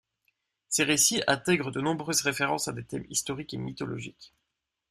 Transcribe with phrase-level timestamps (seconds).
[0.69, 4.33] Ses récits intègrent de nombreuses références à des thèmes historiques et mythologiques.